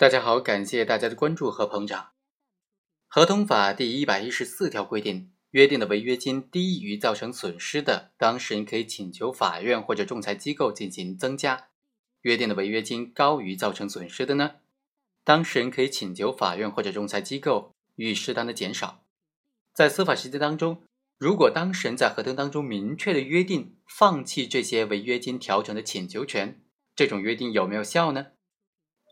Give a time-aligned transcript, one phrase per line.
[0.00, 2.12] 大家好，感谢大家的关注和捧场。
[3.06, 11.68] 合同法第一百一十四条规定，约定的违约金低于造成损失的，当事人可以请求法院或者仲裁机构进行增加；
[12.22, 14.52] 约定的违约金高于造成损失的呢，
[15.22, 19.04] 当事人可以请求法院或者仲裁机构予以适当的减少。
[19.74, 20.82] 在司法实践当中，
[21.18, 26.62] 如果当事人在合同当中明确的约定放弃这些违约金调整的请求权，
[26.96, 28.28] 这种约定有没有效呢？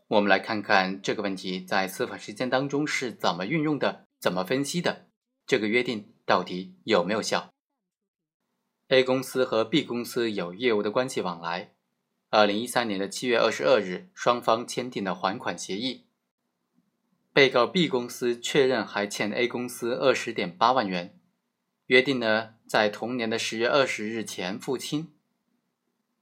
[0.09, 5.05] 我们来看看这个问题在司法实践当中是怎么运用的，怎么分析的？
[5.45, 7.53] 这个约定到底有没有效
[8.87, 11.75] ？A 公司和 B 公司有业务的关系往来。
[12.31, 16.07] 二零一三年的七月二十二日，双方签订了还款协议。
[17.31, 21.19] 被告 B 公司确认还欠 A 公司二十点八万元，
[21.85, 25.13] 约定呢在同年的十月二十日前付清。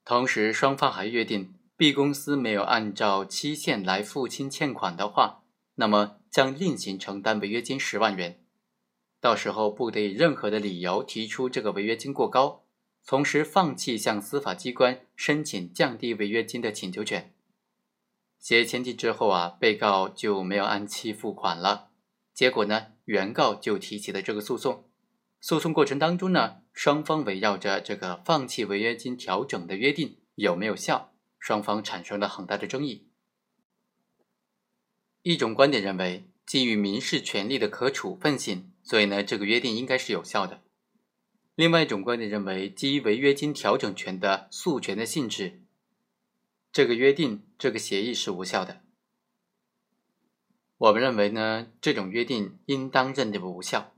[0.04, 1.54] 同时，双方还约定。
[1.78, 5.44] B 公司没有按照期限来付清欠款的话，
[5.76, 8.44] 那么将另行承担违约金十万元。
[9.22, 12.64] 到时候不得以任何的理由提出这个违约金过高，
[13.06, 17.32] 同时放弃向司法机关申请降低违约金的请求权。
[18.40, 21.90] 协议签订之后啊，被告就没有按期付款了。
[22.34, 24.86] 结果呢，原告就提起了这个诉讼。
[25.40, 31.14] 诉讼过程当中呢，双方围绕着这个放弃违约金调整的约定有没有效？
[31.40, 33.08] 双方产生了很大的争议。
[35.22, 40.62] 一种观点认为，基于民事权利的可处分性，所以呢，这个约定应该是有效的。
[41.56, 45.62] 另外一种观点认为，基于违约金调整权的诉权的性质，
[46.72, 48.82] 这个约定、这个协议是无效的。
[50.78, 53.94] 我们认为呢，这种约定应当认定为无效。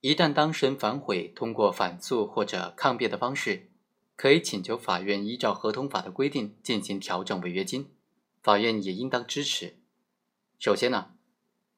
[0.00, 3.70] 一旦当事人反悔，通过反诉或者抗辩的方式。
[4.16, 7.88] 可以请求法院依照合同法的规定进行调整违约金，
[8.42, 9.78] 法院也应当支持。
[10.58, 11.12] 首先呢，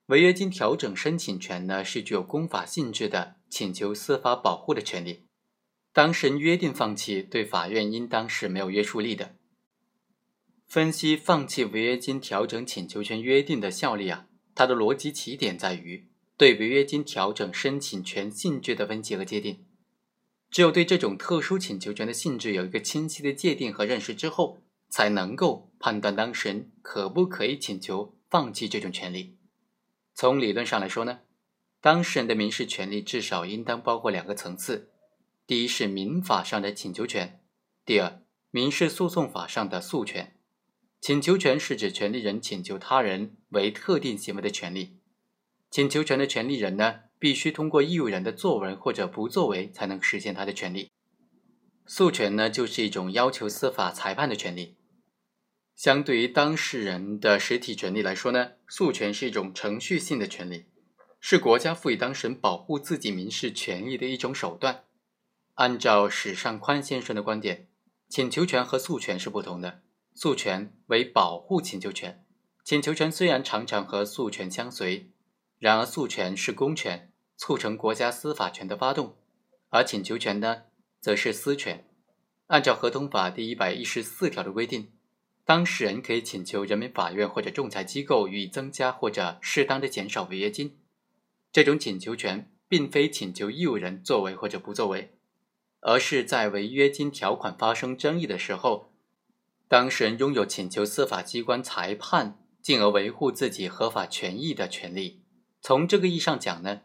[0.06, 5.26] 违约金调整申请权呢是具有公法性质的请求司法保护的权利，
[5.92, 9.34] 当事人约定放弃，对法院应当是没有约束力的。
[10.66, 19.65] 分析放弃违约金调整请求权约定的效力啊，它的逻辑起点在于对违约金调整申请权性质的分析和界定。
[20.50, 29.36] 只有对这种特殊请求权的性质有一个清晰的界定和认识之后，才能够判断当事人可不可以请求放弃这种权利。
[30.14, 31.20] 从理论上来说呢，
[31.80, 34.90] 当事人的民事权利至少应当包括两个层次：
[35.46, 37.40] 第一是民法上的请求权，
[37.84, 40.32] 第二民事诉讼法上的诉权。
[41.00, 44.98] 请求权是指权利人请求他人为特定行为的权利，
[45.70, 47.00] 请求权的权利人呢？
[47.18, 50.90] 必须通过义务人的作为或者不作为才能实现他的权利。
[51.86, 54.76] 诉权呢，就是一种要求司法裁判的权利。
[55.74, 60.64] 相对于当事人的实体权利来说呢，诉权是一种程序性的权利，
[61.20, 64.84] 是国家赋予当事人保护自己民事权益的一种手段。
[65.54, 67.68] 按照史尚宽先生的观点，
[68.08, 69.82] 请求权和诉权是不同的。
[70.14, 72.24] 诉权为保护请求权，
[72.64, 75.10] 请求权虽然常常和诉权相随。
[75.58, 79.16] 然而，诉权是公权，促成国家司法权的发动；
[79.70, 80.64] 而请求权呢，
[81.00, 81.88] 则是私权。
[82.48, 84.92] 按照合同法第一百一十四条的规定，
[85.44, 90.78] 当事人可以请求人民法院或者仲裁机构予以增加或者适当的减少违约金。
[91.50, 95.14] 这种请求权并非请求义务人作为或者不作为，
[95.80, 98.92] 而是在违约金条款发生争议的时候，
[99.68, 105.22] 当事人拥有请求司法机关裁判，进而维护自己合法权益的权利。
[105.66, 106.82] 从这个意义上讲呢，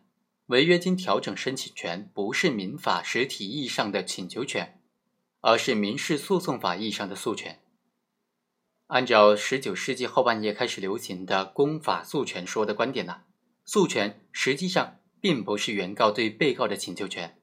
[0.47, 4.81] 违约金调整申请权不是民法实体意义上的请求权，
[5.41, 7.61] 而是民事诉讼法意义上的诉权。
[8.87, 13.21] 按照十九世纪后半叶开始流行的公法诉权说的观点呢，
[13.65, 17.39] 诉权实际上并不是原告对被告的请求权，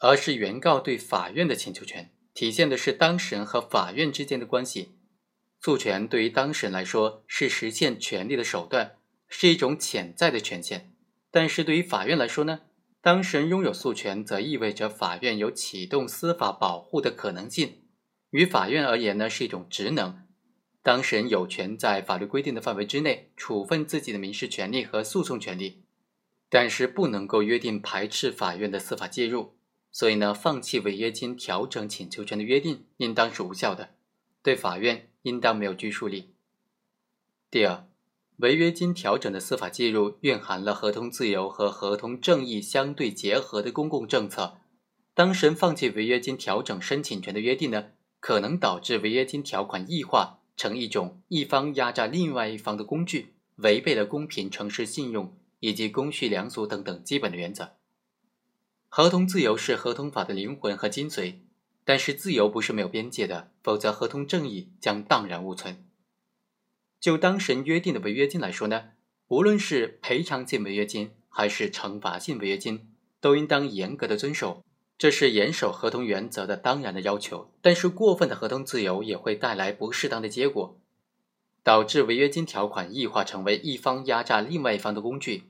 [0.00, 4.98] 而是原告对法院的请求权，体现的是当事人和法院之间的关系。
[5.60, 8.96] 诉权对于当事人来说是实现权利的手段。
[9.36, 10.92] 是一种潜在的权限，
[11.32, 12.60] 但是对于法院来说呢，
[13.00, 17.82] 当事人拥有诉权，则意味着法院有启动司法保护的可能性。
[18.30, 20.22] 于法院而言呢，是一种职能，
[20.84, 25.82] 当事人有权在法律规定的范围之内处分自己的民事权利和诉讼权利，
[26.48, 29.56] 但是不能够约定排斥法院的司法介入。
[29.90, 33.90] 所以呢，放弃违约金调整请求权的约定应当是无效的，
[34.44, 36.30] 对法院应当没有拘束力。
[37.50, 37.84] 第二。
[38.38, 44.58] 违约金调整的司法介入蕴含了合同自由和合同正义相对结合的公共政策。
[45.14, 57.74] 当事人放弃违约金调整申请权的约定呢，可能导致违约金条款异化，成一种一方压榨另外一方的工具，违背了公平、诚实、信用以及公序良俗等等基本的原则。
[58.88, 61.36] 合同自由是合同法的灵魂和精髓，
[61.84, 65.86] 但是自由不是没有边界的，否则合同正义将荡然无存。
[67.04, 68.84] 就当事人约定的违约金来说呢，
[69.28, 74.64] 无论是赔偿性违约金还是惩罚性违约金，都应当严格的遵守。
[74.96, 80.80] 这是严守合同原则的当然的要求，但是过分的合同自由也会带来不适当的结果，
[81.62, 85.42] 导致违约金条款异化，成为一方压榨另外一方的工具。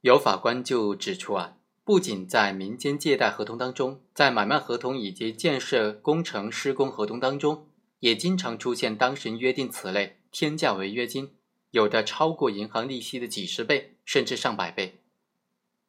[0.00, 7.68] 有法官就指出啊，不仅在民间借贷合同当中，在买卖合同以及建设工程施工合同当中，
[8.00, 11.32] 也经常出现当事人约定此类天价违约金，
[11.70, 15.00] 有的超过银行利息的几十倍，甚至上百倍。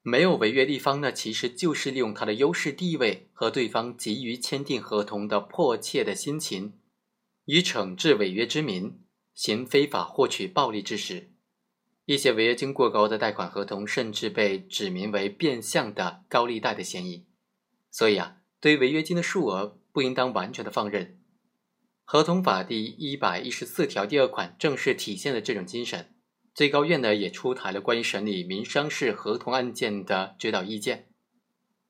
[0.04, 6.74] 没有违约一方呢，其实就是利用他的优势地位和对方急于签订合同的迫切的心情，
[7.46, 9.00] 以惩治违约之名，
[9.36, 11.30] 行非法获取暴利之实。
[12.06, 17.28] 一些违约金过高的贷款合同，甚至被指明为变相的高利贷的嫌疑。
[17.92, 21.21] 所以啊，对于违约金的数额，不应当完全的放任。
[22.12, 26.14] 合同法第一百一十四条第二款正是体现了这种精神。
[26.54, 31.08] 最高院呢也出台了关于审理民商事合同案件的指导意见，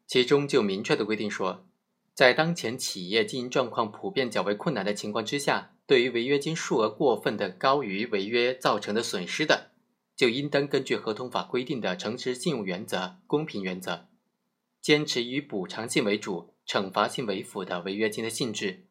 [0.05, 1.65] 其中就明确的规定说，
[2.13, 9.71] 在当前企业经营状况普遍较为困难的情况之下，对于违约金数额过分的高于违约造成的损失的，
[10.15, 14.05] 就应当根据合同法规定的诚实信用原则、公平原则，
[14.79, 18.85] 坚持以补偿性为主、惩罚性为辅的违约金的性质，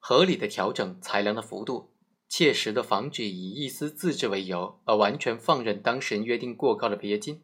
[0.00, 1.92] 合理的调整裁量的幅度。
[2.32, 7.42] 切实的防止以一私自治为由而完全放任当事人约定过高的违约金，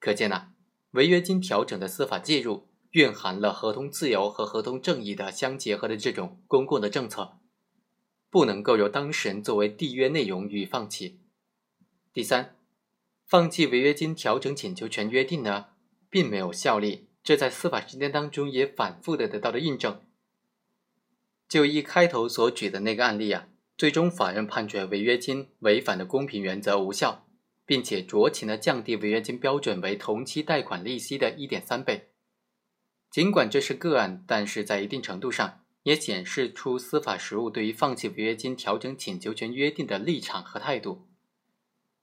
[0.00, 0.52] 可见呐，
[0.92, 7.36] 违约金调整的司法介入蕴含了合同自由和合同正义的相结合的这种公共的政策，
[8.30, 11.20] 不能够由当事人作为缔约内容予以放弃。
[12.14, 12.56] 第三，
[13.26, 15.66] 放弃违约金调整请求权约定呢，
[16.08, 20.00] 并没有效力，这在司法实践当中也反复的得到了印证。
[21.52, 23.46] 就一开头所举的那个案例啊。
[23.76, 27.26] 最终，法院判决违约金违反的公平原则无效，
[27.66, 32.08] 并且酌情的降低违约金标准为同期贷款利息的一点三倍。
[33.10, 41.06] 尽管这是个案，但是在一定程度上也显示出司法实务对于放弃违约金调整请求权约定的立场和态度。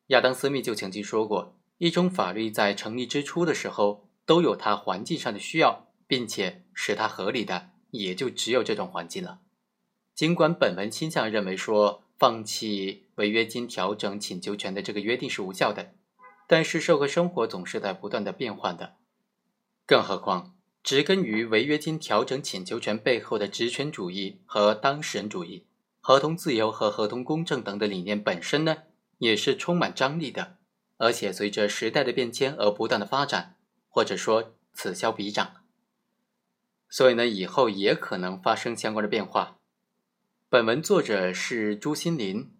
[0.10, 9.39] 亚当·斯密就曾经说过：“一种法律在成立之初的时候，都有它环境上的需要，并且使它合理的，也就只有这种环境了。”
[10.15, 15.94] 尽管本文倾向认为说放弃违约金调整请求权的这个约定是无效的，
[16.45, 18.95] 但是社会生活总是在不断的变换的。
[19.86, 25.65] 更何况，植根于违约金调整请求权背后的职权主义和当事人主义、
[26.01, 28.83] 合同自由和合同公正等的理念本身呢，
[29.19, 30.57] 也是充满张力的，
[30.97, 33.56] 而且随着时代的变迁而不断的发展，
[33.88, 35.58] 或者说此消彼长。
[36.89, 39.57] 所以呢，以后也可能发生相关的变化。
[40.50, 42.51] 本文作者是朱新林，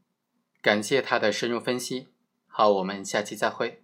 [0.62, 2.10] 感谢他的深入分析。
[2.48, 3.84] 好，我们下期再会。